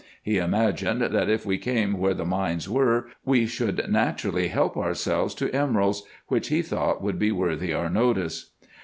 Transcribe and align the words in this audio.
He 0.23 0.39
imagined, 0.39 0.99
that, 1.01 1.29
if 1.29 1.45
we 1.45 1.59
came 1.59 1.99
where 1.99 2.15
the 2.15 2.25
mines 2.25 2.67
were, 2.67 3.05
we 3.23 3.45
should 3.45 3.85
naturally 3.87 4.47
help 4.47 4.75
ourselves 4.75 5.35
to 5.35 5.55
emeralds, 5.55 6.01
which 6.27 6.47
he 6.47 6.63
thought 6.63 7.03
would 7.03 7.19
be 7.19 7.31
worthy 7.31 7.71
our 7.71 7.87
notice. 7.87 8.49